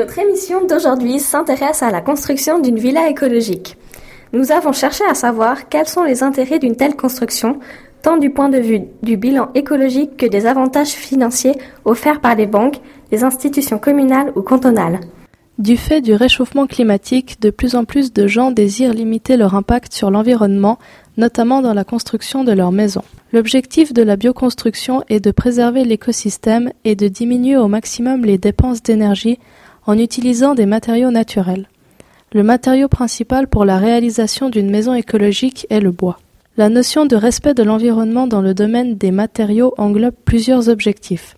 [0.00, 3.76] Notre émission d'aujourd'hui s'intéresse à la construction d'une villa écologique.
[4.32, 7.60] Nous avons cherché à savoir quels sont les intérêts d'une telle construction,
[8.00, 11.54] tant du point de vue du bilan écologique que des avantages financiers
[11.84, 12.80] offerts par les banques,
[13.12, 15.00] les institutions communales ou cantonales.
[15.58, 19.92] Du fait du réchauffement climatique, de plus en plus de gens désirent limiter leur impact
[19.92, 20.78] sur l'environnement,
[21.18, 23.02] notamment dans la construction de leur maison.
[23.34, 28.82] L'objectif de la bioconstruction est de préserver l'écosystème et de diminuer au maximum les dépenses
[28.82, 29.38] d'énergie
[29.86, 31.68] en utilisant des matériaux naturels.
[32.32, 36.18] Le matériau principal pour la réalisation d'une maison écologique est le bois.
[36.56, 41.36] La notion de respect de l'environnement dans le domaine des matériaux englobe plusieurs objectifs.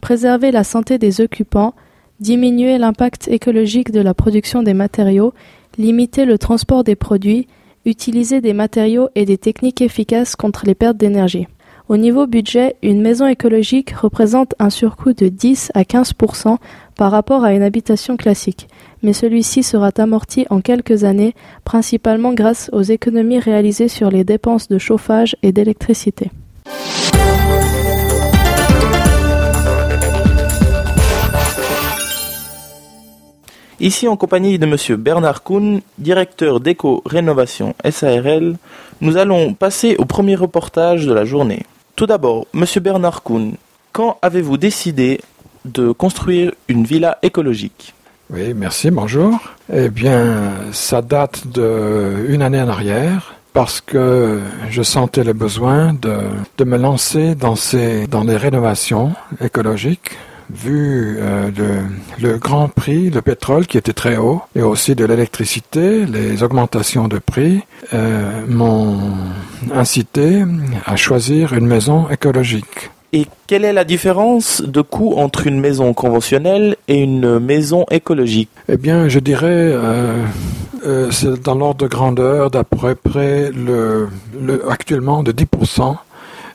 [0.00, 1.74] Préserver la santé des occupants,
[2.20, 5.34] diminuer l'impact écologique de la production des matériaux,
[5.78, 7.46] limiter le transport des produits,
[7.84, 11.46] utiliser des matériaux et des techniques efficaces contre les pertes d'énergie.
[11.88, 16.14] Au niveau budget, une maison écologique représente un surcoût de 10 à 15
[16.96, 18.68] par rapport à une habitation classique,
[19.02, 24.68] mais celui-ci sera amorti en quelques années, principalement grâce aux économies réalisées sur les dépenses
[24.68, 26.30] de chauffage et d'électricité.
[33.80, 38.56] Ici en compagnie de monsieur Bernard Kuhn, directeur d'éco-rénovation SARL,
[39.00, 41.64] nous allons passer au premier reportage de la journée.
[41.96, 43.54] Tout d'abord, monsieur Bernard Kuhn,
[43.92, 45.20] quand avez-vous décidé
[45.64, 47.94] de construire une villa écologique
[48.30, 49.38] Oui, merci, bonjour.
[49.72, 56.64] Eh bien, ça date d'une année en arrière parce que je sentais le besoin de,
[56.64, 60.10] me lancer dans, ces, les rénovations écologiques
[60.50, 61.50] vu euh,
[62.20, 67.08] le, grand prix, le pétrole qui était très haut, et aussi de l'électricité, les augmentations
[67.08, 67.62] de prix
[67.92, 68.98] euh, m'ont
[69.72, 70.44] incité
[70.84, 72.90] à choisir une maison écologique.
[73.14, 78.48] Et quelle est la différence de coût entre une maison conventionnelle et une maison écologique?
[78.68, 80.24] Eh bien, je dirais, euh,
[81.12, 84.08] c'est dans l'ordre de grandeur d'à peu près le,
[84.68, 85.94] actuellement de 10%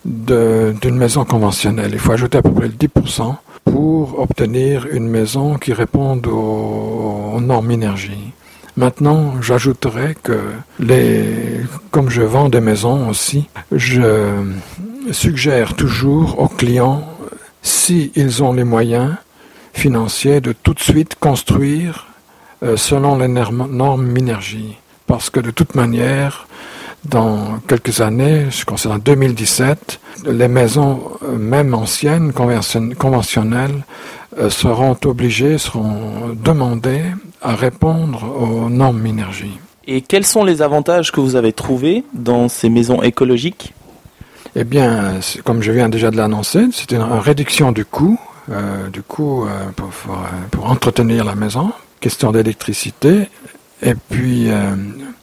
[0.03, 1.91] d'une maison conventionnelle.
[1.93, 7.39] Il faut ajouter à peu près le 10% pour obtenir une maison qui réponde aux,
[7.39, 8.33] normes énergie.
[8.75, 10.37] Maintenant, j'ajouterais que
[10.77, 11.61] les,
[11.91, 14.01] comme je vends des maisons aussi, je
[15.11, 17.03] suggère toujours aux clients,
[17.61, 19.15] s'ils ont les moyens
[19.73, 22.07] financiers, de tout de suite construire
[22.63, 24.75] euh, selon les normes énergie.
[25.07, 26.47] Parce que de toute manière,
[27.05, 33.83] dans quelques années, je concerne en 2017, les maisons, euh, même anciennes, conventionnelles,
[34.37, 37.05] euh, seront obligées, seront demandées
[37.41, 39.57] à répondre aux normes énergie.
[39.87, 43.73] Et quels sont les avantages que vous avez trouvés dans ces maisons écologiques?
[44.55, 48.19] Eh bien, comme je viens déjà de l'annoncer, c'est une, réduction du coût,
[48.51, 49.89] euh, du coût pour,
[50.51, 53.29] pour, entretenir la maison, question d'électricité,
[53.81, 54.49] et puis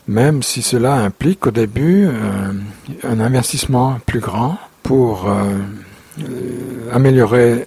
[0.09, 2.53] même si cela implique au début euh,
[3.03, 5.45] un investissement plus grand pour euh,
[6.21, 7.67] euh, améliorer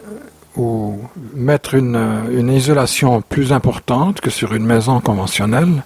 [0.56, 1.00] ou
[1.34, 2.00] mettre une,
[2.32, 5.84] une, isolation plus importante que sur une maison conventionnelle.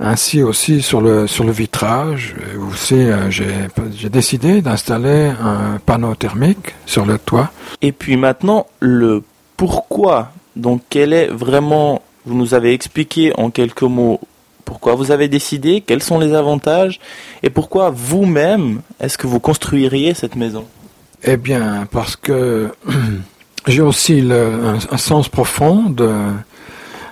[0.00, 2.34] Ainsi aussi sur le, sur le vitrage,
[2.70, 7.50] aussi j'ai décidé d'installer un panneau thermique sur le toit.
[7.82, 9.22] Et puis maintenant, le
[9.58, 14.20] pourquoi, donc quel est vraiment, vous nous avez expliqué en quelques mots
[14.70, 17.00] pourquoi vous avez décidé Quels sont les avantages
[17.42, 20.64] Et pourquoi vous-même est-ce que vous construiriez cette maison?
[21.24, 22.70] Eh bien, parce que
[23.66, 26.08] j'ai aussi un, sens profond de,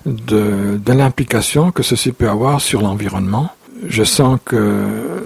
[0.06, 3.50] de, l'implication que ceci peut avoir sur l'environnement.
[3.86, 5.24] Je sens que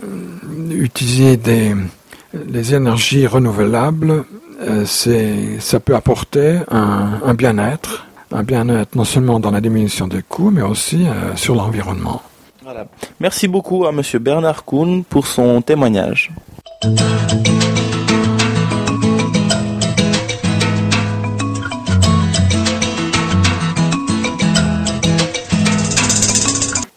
[0.70, 4.24] utiliser des énergies renouvelables,
[4.60, 10.50] euh, ça peut apporter un bien-être un bien-être non seulement dans la diminution des coûts,
[10.50, 12.22] mais aussi euh, sur l'environnement.
[12.62, 12.86] Voilà.
[13.20, 14.02] Merci beaucoup à M.
[14.20, 16.30] Bernard Kuhn pour son témoignage.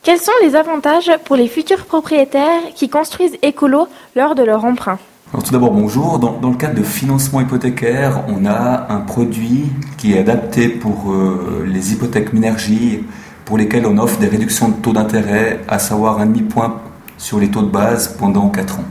[0.06, 5.00] Quels sont les avantages pour les futurs propriétaires qui construisent écolo lors de leur emprunt
[5.44, 6.20] tout d'abord, bonjour.
[6.20, 9.66] Dans, le cadre de financement hypothécaire, on a un produit
[9.98, 13.04] qui est adapté pour euh, les hypothèques Minergie,
[13.44, 16.80] pour lesquelles on offre des réductions de taux d'intérêt, à savoir un demi-point
[17.18, 18.86] sur les taux de base pendant 4 ans.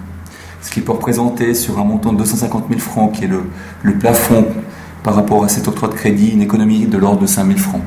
[0.61, 3.45] Ce qui peut représenter sur un montant de 250 000 francs, qui est le,
[3.85, 4.45] le plafond
[5.05, 7.83] par rapport à cet octroi de crédit, une économie de l'ordre de 5 000 francs.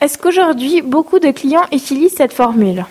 [0.00, 2.84] Est-ce qu'aujourd'hui, beaucoup de clients utilisent cette formule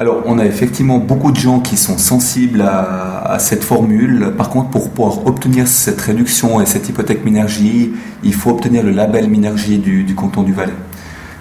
[0.00, 4.32] alors, on a effectivement beaucoup de gens qui sont sensibles à, cette formule.
[4.38, 7.90] Par contre, pour pouvoir obtenir cette réduction et cette hypothèque Minergie,
[8.22, 10.70] il faut obtenir le label Minergie du, canton du Valais.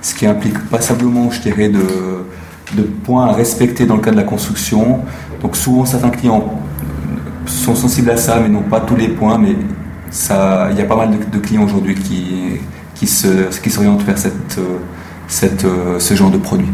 [0.01, 1.85] Ce qui implique passablement, je dirais, de,
[2.75, 5.01] de points à respecter dans le cas de la construction.
[5.43, 6.59] Donc, souvent, certains clients
[7.45, 9.37] sont sensibles à ça, mais non pas tous les points.
[9.37, 9.55] Mais
[10.09, 12.59] ça, il y a pas mal de, clients aujourd'hui qui,
[12.99, 14.59] qui s'orientent vers cette,
[15.27, 15.65] cette,
[15.99, 16.69] ce genre de produit.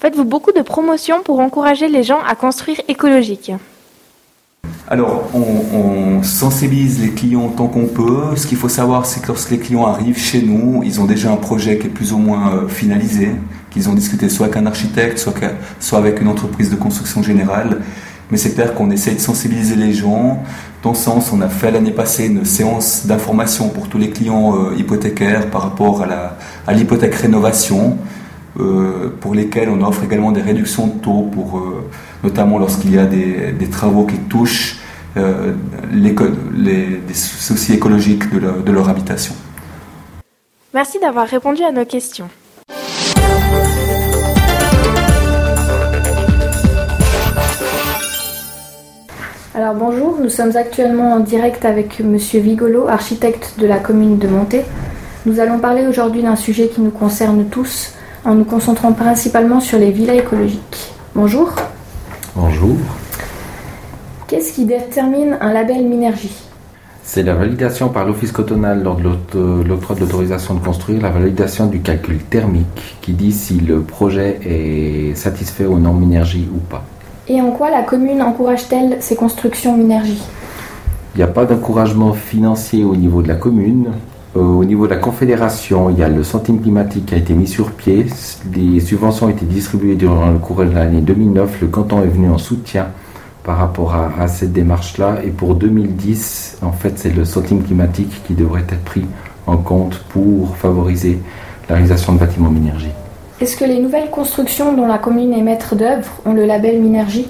[0.00, 3.52] Faites-vous beaucoup de promotions pour encourager les gens à construire écologique?
[4.88, 8.36] Alors, on, sensibilise les clients tant qu'on peut.
[8.36, 11.30] Ce qu'il faut savoir, c'est que lorsque les clients arrivent chez nous, ils ont déjà
[11.30, 13.30] un projet qui est plus ou moins euh, finalisé,
[13.70, 15.34] qu'ils ont discuté soit avec un architecte, soit,
[15.78, 17.82] soit avec une entreprise de construction générale.
[18.30, 20.42] Mais c'est clair qu'on essaie de sensibiliser les gens.
[20.82, 24.54] Dans ce sens, on a fait l'année passée une séance d'information pour tous les clients
[24.54, 26.04] euh, hypothécaires par rapport
[26.66, 27.98] à l'hypothèque rénovation.
[28.58, 31.88] Euh, pour lesquels on offre également des réductions de taux, pour, euh,
[32.24, 34.80] notamment lorsqu'il y a des, travaux qui touchent
[35.92, 39.34] les, soucis écologiques de leur habitation.
[40.74, 42.28] Merci d'avoir répondu à nos questions.
[49.78, 54.62] Bonjour, nous sommes actuellement en direct avec Monsieur Vigolo, architecte de la commune de Monté.
[55.24, 57.92] Nous allons parler aujourd'hui d'un sujet qui nous concerne tous,
[58.24, 60.92] en nous concentrant principalement sur les villas écologiques.
[61.14, 61.54] Bonjour.
[62.34, 62.76] Bonjour.
[64.26, 66.36] Qu'est-ce qui détermine un label Minergie?
[67.04, 71.66] C'est la validation par l'Office cotonal lors de l'octroi de l'autorisation de construire, la validation
[71.66, 76.84] du calcul thermique qui dit si le projet est satisfait aux normes Minergie ou pas.
[77.30, 80.22] Et en quoi la commune encourage-t-elle ces constructions Minergie
[81.14, 83.88] Il n'y a pas d'encouragement financier au niveau de la commune.
[84.34, 87.34] Euh, au niveau de la Confédération, il y a le centime climatique qui a été
[87.34, 88.06] mis sur pied.
[88.54, 91.60] Les subventions ont été distribuées durant le cours de l'année 2009.
[91.60, 92.86] Le canton est venu en soutien
[93.44, 95.18] par rapport à, cette démarche-là.
[95.22, 99.04] Et pour 2010, en fait, c'est le centime climatique qui devrait être pris
[99.46, 101.18] en compte pour favoriser
[101.68, 102.92] la réalisation de bâtiments Minergie.
[103.40, 107.28] Est-ce que les nouvelles constructions dont la commune est maître d'œuvre ont le label Minergie?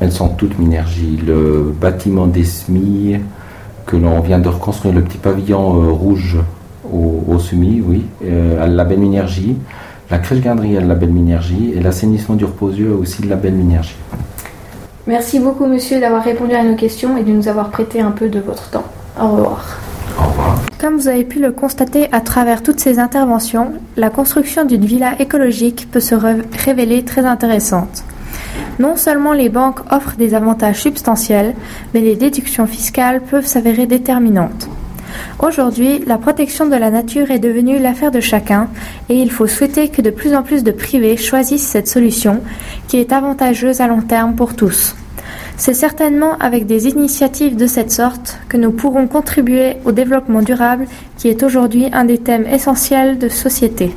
[0.00, 1.18] Elles sont toutes Minergie.
[1.26, 3.18] Le bâtiment des SMI,
[3.84, 6.38] que l'on vient de reconstruire, le petit pavillon euh, rouge
[6.90, 9.56] au, au SUMI, oui, euh, à la belle Minergie.
[10.10, 13.54] La crèche garderie a la belle Minergie et l'assainissement du reposieux a aussi la belle
[13.54, 13.96] Minergie.
[15.06, 18.28] Merci beaucoup, monsieur, d'avoir répondu à nos questions et de nous avoir prêté un peu
[18.28, 18.84] de votre temps.
[19.20, 19.80] Au revoir.
[20.82, 25.12] Comme vous avez pu le constater à travers toutes ces interventions, la construction d'une villa
[25.20, 28.02] écologique peut se révéler très intéressante.
[28.80, 31.54] Non seulement les banques offrent des avantages substantiels,
[31.94, 34.68] mais les déductions fiscales peuvent s'avérer déterminantes.
[35.38, 38.66] Aujourd'hui, la protection de la nature est devenue l'affaire de chacun
[39.08, 42.40] et il faut souhaiter que de plus en plus de privés choisissent cette solution
[42.88, 44.96] qui est avantageuse à long terme pour tous.
[45.64, 50.88] C'est certainement avec des initiatives de cette sorte que nous pourrons contribuer au développement durable
[51.16, 53.92] qui est aujourd'hui un des thèmes essentiels de société.